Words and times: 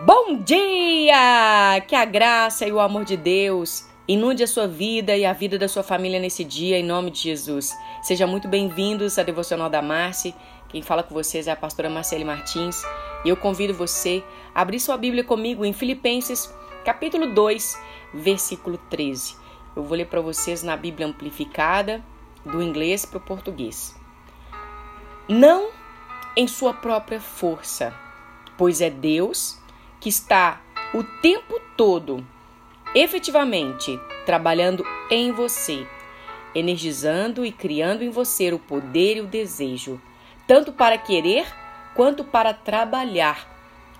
Bom 0.00 0.42
dia! 0.42 1.80
Que 1.86 1.94
a 1.94 2.04
graça 2.04 2.66
e 2.66 2.72
o 2.72 2.80
amor 2.80 3.04
de 3.04 3.16
Deus 3.16 3.86
inunde 4.08 4.42
a 4.42 4.46
sua 4.46 4.66
vida 4.66 5.16
e 5.16 5.24
a 5.24 5.32
vida 5.32 5.56
da 5.56 5.68
sua 5.68 5.84
família 5.84 6.18
nesse 6.18 6.42
dia, 6.42 6.76
em 6.76 6.82
nome 6.82 7.12
de 7.12 7.20
Jesus. 7.20 7.72
Sejam 8.02 8.26
muito 8.26 8.48
bem-vindos 8.48 9.18
à 9.20 9.22
Devocional 9.22 9.70
da 9.70 9.80
Marci. 9.80 10.34
Quem 10.68 10.82
fala 10.82 11.04
com 11.04 11.14
vocês 11.14 11.46
é 11.46 11.52
a 11.52 11.56
pastora 11.56 11.88
Marcele 11.88 12.24
Martins 12.24 12.82
e 13.24 13.28
eu 13.28 13.36
convido 13.36 13.72
você 13.72 14.24
a 14.52 14.62
abrir 14.62 14.80
sua 14.80 14.96
Bíblia 14.96 15.22
comigo 15.22 15.64
em 15.64 15.72
Filipenses, 15.72 16.52
capítulo 16.84 17.32
2, 17.32 17.80
versículo 18.12 18.76
13. 18.90 19.36
Eu 19.76 19.84
vou 19.84 19.96
ler 19.96 20.06
para 20.06 20.20
vocês 20.20 20.64
na 20.64 20.76
Bíblia 20.76 21.06
amplificada, 21.06 22.04
do 22.44 22.60
inglês 22.60 23.06
para 23.06 23.18
o 23.18 23.20
português. 23.20 23.94
Não 25.28 25.70
em 26.36 26.48
sua 26.48 26.74
própria 26.74 27.20
força, 27.20 27.94
pois 28.58 28.80
é 28.80 28.90
Deus 28.90 29.62
que 30.04 30.10
está 30.10 30.60
o 30.92 31.02
tempo 31.02 31.58
todo 31.78 32.22
efetivamente 32.94 33.98
trabalhando 34.26 34.84
em 35.10 35.32
você, 35.32 35.88
energizando 36.54 37.42
e 37.42 37.50
criando 37.50 38.04
em 38.04 38.10
você 38.10 38.52
o 38.52 38.58
poder 38.58 39.16
e 39.16 39.20
o 39.22 39.26
desejo, 39.26 39.98
tanto 40.46 40.74
para 40.74 40.98
querer 40.98 41.46
quanto 41.94 42.22
para 42.22 42.52
trabalhar 42.52 43.48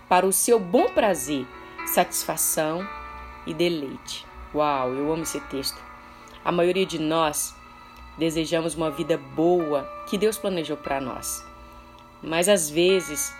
para 0.07 0.27
o 0.27 0.33
seu 0.33 0.61
bom 0.61 0.91
prazer, 0.91 1.47
satisfação 1.87 2.87
e 3.47 3.55
deleite. 3.55 4.27
Uau, 4.55 4.93
eu 4.93 5.11
amo 5.11 5.23
esse 5.23 5.41
texto. 5.41 5.83
A 6.45 6.53
maioria 6.53 6.85
de 6.85 6.99
nós 6.99 7.57
desejamos 8.19 8.75
uma 8.75 8.91
vida 8.91 9.17
boa 9.17 9.91
que 10.07 10.19
Deus 10.19 10.37
planejou 10.37 10.77
para 10.77 11.01
nós. 11.01 11.43
Mas 12.23 12.47
às 12.47 12.69
vezes 12.69 13.35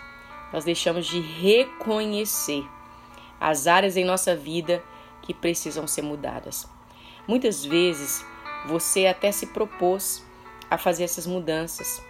nós 0.51 0.63
deixamos 0.63 1.05
de 1.05 1.19
reconhecer 1.19 2.63
as 3.39 3.67
áreas 3.67 3.97
em 3.97 4.05
nossa 4.05 4.35
vida 4.35 4.83
que 5.21 5.33
precisam 5.33 5.87
ser 5.87 6.01
mudadas. 6.01 6.67
Muitas 7.27 7.65
vezes 7.65 8.25
você 8.65 9.07
até 9.07 9.31
se 9.31 9.47
propôs 9.47 10.25
a 10.69 10.77
fazer 10.77 11.03
essas 11.03 11.27
mudanças, 11.27 12.01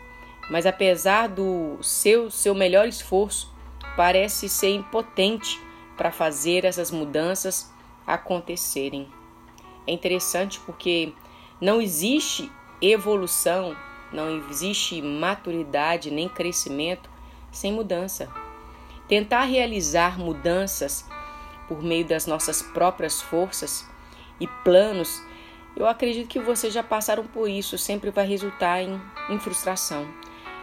mas 0.49 0.65
apesar 0.65 1.27
do 1.27 1.77
seu 1.81 2.29
seu 2.29 2.53
melhor 2.53 2.87
esforço, 2.87 3.53
parece 3.95 4.47
ser 4.49 4.75
impotente 4.75 5.59
para 5.97 6.11
fazer 6.11 6.65
essas 6.65 6.91
mudanças 6.91 7.71
acontecerem. 8.05 9.09
É 9.87 9.91
interessante 9.91 10.59
porque 10.61 11.13
não 11.59 11.81
existe 11.81 12.51
evolução, 12.81 13.75
não 14.11 14.29
existe 14.49 15.01
maturidade 15.01 16.11
nem 16.11 16.27
crescimento 16.27 17.09
sem 17.55 17.71
mudança. 17.71 18.29
Tentar 19.07 19.43
realizar 19.45 20.19
mudanças 20.19 21.05
por 21.67 21.81
meio 21.81 22.05
das 22.05 22.25
nossas 22.25 22.61
próprias 22.61 23.21
forças 23.21 23.87
e 24.39 24.47
planos, 24.63 25.21
eu 25.75 25.87
acredito 25.87 26.27
que 26.27 26.39
vocês 26.39 26.73
já 26.73 26.83
passaram 26.83 27.25
por 27.25 27.49
isso, 27.49 27.77
sempre 27.77 28.09
vai 28.09 28.25
resultar 28.25 28.81
em, 28.81 28.99
em 29.29 29.39
frustração. 29.39 30.07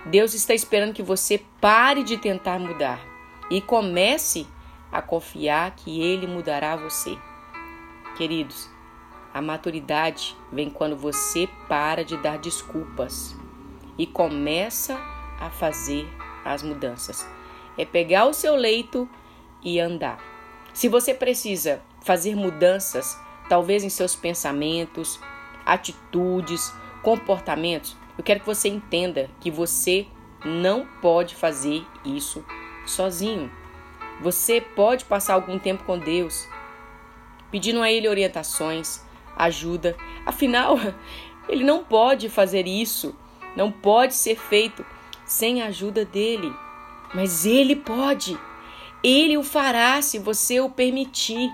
Deus 0.06 0.34
está 0.34 0.54
esperando 0.54 0.94
que 0.94 1.02
você 1.02 1.40
pare 1.60 2.02
de 2.02 2.16
tentar 2.16 2.58
mudar 2.58 3.00
e 3.50 3.60
comece 3.60 4.46
a 4.90 5.00
confiar 5.00 5.74
que 5.76 6.02
Ele 6.02 6.26
mudará 6.26 6.74
você. 6.76 7.16
Queridos, 8.16 8.68
a 9.32 9.40
maturidade 9.40 10.36
vem 10.52 10.68
quando 10.68 10.96
você 10.96 11.48
para 11.68 12.04
de 12.04 12.16
dar 12.16 12.38
desculpas 12.38 13.36
e 13.96 14.06
começa 14.06 14.98
a 15.40 15.48
fazer 15.50 16.06
as 16.44 16.62
mudanças. 16.62 17.28
É 17.76 17.84
pegar 17.84 18.26
o 18.26 18.34
seu 18.34 18.54
leito 18.54 19.08
e 19.62 19.80
andar. 19.80 20.18
Se 20.72 20.88
você 20.88 21.14
precisa 21.14 21.82
fazer 22.00 22.34
mudanças, 22.34 23.18
talvez 23.48 23.84
em 23.84 23.88
seus 23.88 24.14
pensamentos, 24.16 25.20
atitudes, 25.64 26.72
comportamentos, 27.02 27.96
eu 28.16 28.24
quero 28.24 28.40
que 28.40 28.46
você 28.46 28.68
entenda 28.68 29.30
que 29.40 29.50
você 29.50 30.06
não 30.44 30.86
pode 31.00 31.34
fazer 31.34 31.84
isso 32.04 32.44
sozinho. 32.86 33.50
Você 34.20 34.60
pode 34.60 35.04
passar 35.04 35.34
algum 35.34 35.58
tempo 35.58 35.84
com 35.84 35.98
Deus, 35.98 36.48
pedindo 37.50 37.80
a 37.80 37.90
Ele 37.90 38.08
orientações, 38.08 39.02
ajuda. 39.36 39.96
Afinal, 40.26 40.76
Ele 41.48 41.64
não 41.64 41.82
pode 41.82 42.28
fazer 42.28 42.66
isso, 42.66 43.14
não 43.56 43.70
pode 43.70 44.14
ser 44.14 44.36
feito 44.36 44.84
sem 45.32 45.62
a 45.62 45.66
ajuda 45.66 46.04
dele. 46.04 46.54
Mas 47.14 47.44
Ele 47.44 47.74
pode. 47.74 48.38
Ele 49.02 49.36
o 49.36 49.42
fará 49.42 50.00
se 50.00 50.18
você 50.18 50.60
o 50.60 50.70
permitir. 50.70 51.50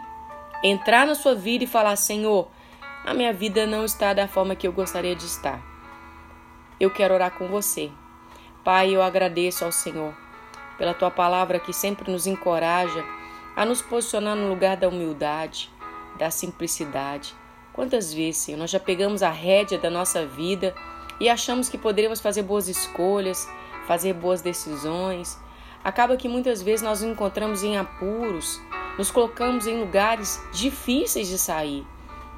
Entrar 0.62 1.06
na 1.06 1.14
sua 1.14 1.34
vida 1.34 1.64
e 1.64 1.66
falar: 1.66 1.96
Senhor, 1.96 2.48
a 3.04 3.14
minha 3.14 3.32
vida 3.32 3.66
não 3.66 3.84
está 3.84 4.12
da 4.12 4.26
forma 4.26 4.56
que 4.56 4.66
eu 4.66 4.72
gostaria 4.72 5.14
de 5.14 5.24
estar. 5.24 5.62
Eu 6.80 6.90
quero 6.90 7.14
orar 7.14 7.30
com 7.30 7.48
você. 7.48 7.90
Pai, 8.64 8.94
eu 8.94 9.02
agradeço 9.02 9.64
ao 9.64 9.72
Senhor 9.72 10.14
pela 10.76 10.94
tua 10.94 11.10
palavra 11.10 11.58
que 11.58 11.72
sempre 11.72 12.10
nos 12.10 12.26
encoraja 12.26 13.04
a 13.56 13.64
nos 13.64 13.82
posicionar 13.82 14.36
no 14.36 14.48
lugar 14.48 14.76
da 14.76 14.88
humildade, 14.88 15.70
da 16.16 16.30
simplicidade. 16.30 17.34
Quantas 17.72 18.12
vezes, 18.12 18.42
Senhor, 18.42 18.58
nós 18.58 18.70
já 18.70 18.78
pegamos 18.78 19.22
a 19.22 19.30
rédea 19.30 19.78
da 19.78 19.90
nossa 19.90 20.24
vida 20.26 20.74
e 21.20 21.28
achamos 21.28 21.68
que 21.68 21.78
poderíamos 21.78 22.20
fazer 22.20 22.42
boas 22.42 22.68
escolhas, 22.68 23.48
fazer 23.88 24.12
boas 24.12 24.42
decisões. 24.42 25.40
Acaba 25.82 26.18
que 26.18 26.28
muitas 26.28 26.60
vezes 26.60 26.82
nós 26.82 27.00
nos 27.00 27.10
encontramos 27.10 27.62
em 27.64 27.78
apuros, 27.78 28.60
nos 28.98 29.10
colocamos 29.10 29.66
em 29.66 29.80
lugares 29.80 30.40
difíceis 30.52 31.26
de 31.26 31.38
sair. 31.38 31.86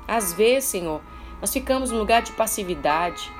Às 0.06 0.32
vezes, 0.32 0.70
Senhor, 0.70 1.02
nós 1.40 1.52
ficamos 1.52 1.90
num 1.90 1.98
lugar 1.98 2.22
de 2.22 2.32
passividade. 2.32 3.32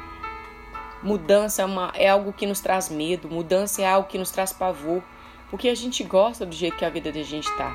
Mudança 1.03 1.63
é, 1.63 1.65
uma, 1.65 1.93
é 1.95 2.09
algo 2.09 2.33
que 2.33 2.47
nos 2.47 2.61
traz 2.61 2.89
medo, 2.91 3.29
mudança 3.29 3.81
é 3.81 3.89
algo 3.89 4.09
que 4.09 4.19
nos 4.19 4.33
traz 4.33 4.53
pavor, 4.53 5.03
porque 5.49 5.69
a 5.69 5.75
gente 5.75 6.03
gosta 6.03 6.45
do 6.45 6.55
jeito 6.55 6.77
que 6.77 6.85
a 6.85 6.91
vida 6.91 7.13
da 7.13 7.23
gente 7.23 7.49
está, 7.49 7.75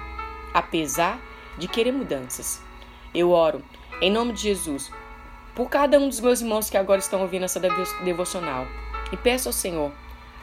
apesar 0.54 1.18
de 1.58 1.68
querer 1.68 1.92
mudanças. 1.92 2.62
Eu 3.14 3.32
oro, 3.32 3.64
em 4.02 4.12
nome 4.12 4.34
de 4.34 4.42
Jesus, 4.42 4.92
por 5.56 5.70
cada 5.70 5.98
um 5.98 6.08
dos 6.10 6.20
meus 6.20 6.42
irmãos 6.42 6.70
que 6.70 6.78
agora 6.78 7.00
estão 7.00 7.22
ouvindo 7.22 7.46
essa 7.46 7.60
devocional, 8.04 8.68
e 9.12 9.18
peço 9.18 9.50
ao 9.50 9.54
Senhor 9.54 9.92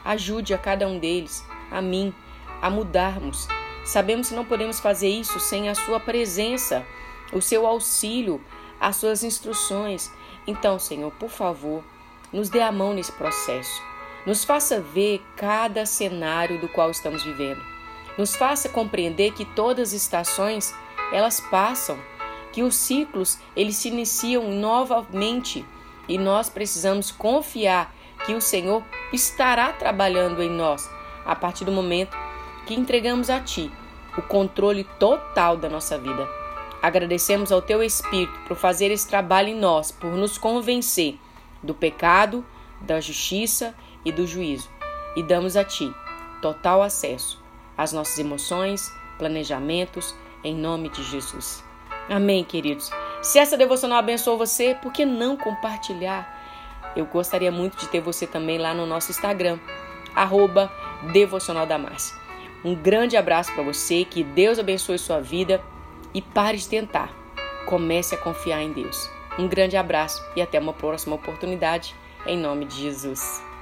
Ajude 0.03 0.53
a 0.53 0.57
cada 0.57 0.87
um 0.87 0.99
deles, 0.99 1.45
a 1.71 1.81
mim, 1.81 2.13
a 2.61 2.69
mudarmos. 2.69 3.47
Sabemos 3.85 4.29
que 4.29 4.35
não 4.35 4.45
podemos 4.45 4.79
fazer 4.79 5.09
isso 5.09 5.39
sem 5.39 5.69
a 5.69 5.75
Sua 5.75 5.99
presença, 5.99 6.85
o 7.31 7.41
seu 7.41 7.65
auxílio, 7.65 8.41
as 8.79 8.95
Suas 8.95 9.23
instruções. 9.23 10.11
Então, 10.45 10.77
Senhor, 10.79 11.11
por 11.11 11.29
favor, 11.29 11.83
nos 12.31 12.49
dê 12.49 12.61
a 12.61 12.71
mão 12.71 12.93
nesse 12.93 13.11
processo. 13.11 13.81
Nos 14.25 14.45
faça 14.45 14.79
ver 14.79 15.21
cada 15.35 15.85
cenário 15.85 16.59
do 16.59 16.69
qual 16.69 16.89
estamos 16.89 17.23
vivendo. 17.23 17.61
Nos 18.17 18.35
faça 18.35 18.69
compreender 18.69 19.33
que 19.33 19.43
todas 19.43 19.89
as 19.89 20.01
estações 20.01 20.73
elas 21.11 21.39
passam, 21.39 21.97
que 22.51 22.63
os 22.63 22.75
ciclos 22.75 23.37
eles 23.55 23.75
se 23.75 23.89
iniciam 23.89 24.49
novamente 24.49 25.65
e 26.07 26.17
nós 26.17 26.49
precisamos 26.49 27.11
confiar 27.11 27.93
que 28.25 28.33
o 28.33 28.41
Senhor 28.41 28.83
estará 29.11 29.71
trabalhando 29.73 30.41
em 30.41 30.49
nós 30.49 30.89
a 31.25 31.35
partir 31.35 31.65
do 31.65 31.71
momento 31.71 32.15
que 32.65 32.73
entregamos 32.73 33.29
a 33.29 33.39
Ti 33.39 33.71
o 34.17 34.21
controle 34.21 34.83
total 34.99 35.57
da 35.57 35.69
nossa 35.69 35.97
vida. 35.97 36.27
Agradecemos 36.81 37.51
ao 37.51 37.61
Teu 37.61 37.81
Espírito 37.81 38.37
por 38.47 38.57
fazer 38.57 38.91
esse 38.91 39.07
trabalho 39.07 39.49
em 39.49 39.55
nós, 39.55 39.91
por 39.91 40.11
nos 40.11 40.37
convencer 40.37 41.17
do 41.61 41.73
pecado, 41.73 42.45
da 42.81 42.99
justiça 42.99 43.73
e 44.03 44.11
do 44.11 44.27
juízo. 44.27 44.69
E 45.15 45.23
damos 45.23 45.55
a 45.55 45.63
Ti 45.63 45.93
total 46.41 46.81
acesso 46.81 47.41
às 47.77 47.93
nossas 47.93 48.19
emoções, 48.19 48.91
planejamentos, 49.17 50.13
em 50.43 50.55
nome 50.55 50.89
de 50.89 51.03
Jesus. 51.03 51.63
Amém, 52.09 52.43
queridos. 52.43 52.91
Se 53.21 53.39
essa 53.39 53.55
devocional 53.55 53.99
abençoou 53.99 54.37
você, 54.37 54.75
por 54.75 54.91
que 54.91 55.05
não 55.05 55.37
compartilhar? 55.37 56.42
Eu 56.95 57.05
gostaria 57.05 57.51
muito 57.51 57.77
de 57.77 57.87
ter 57.87 57.99
você 57.99 58.27
também 58.27 58.57
lá 58.57 58.73
no 58.73 58.85
nosso 58.85 59.11
Instagram, 59.11 59.59
arroba 60.15 60.71
Devocional 61.11 61.65
da 61.65 61.77
Márcia. 61.77 62.15
Um 62.63 62.75
grande 62.75 63.17
abraço 63.17 63.51
para 63.53 63.63
você, 63.63 64.05
que 64.05 64.23
Deus 64.23 64.57
abençoe 64.57 64.97
sua 64.97 65.19
vida 65.19 65.61
e 66.13 66.21
pare 66.21 66.57
de 66.57 66.67
tentar. 66.67 67.11
Comece 67.65 68.15
a 68.15 68.17
confiar 68.17 68.61
em 68.61 68.71
Deus. 68.71 69.09
Um 69.37 69.47
grande 69.47 69.75
abraço 69.75 70.23
e 70.35 70.41
até 70.41 70.59
uma 70.59 70.73
próxima 70.73 71.15
oportunidade, 71.15 71.95
em 72.25 72.37
nome 72.37 72.65
de 72.65 72.75
Jesus. 72.75 73.52